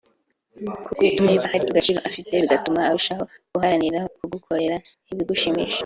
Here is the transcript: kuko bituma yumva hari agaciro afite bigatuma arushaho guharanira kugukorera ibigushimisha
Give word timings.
kuko 0.83 0.87
bituma 1.05 1.29
yumva 1.29 1.51
hari 1.53 1.65
agaciro 1.71 1.99
afite 2.09 2.29
bigatuma 2.41 2.79
arushaho 2.89 3.23
guharanira 3.51 3.99
kugukorera 4.17 4.75
ibigushimisha 5.11 5.79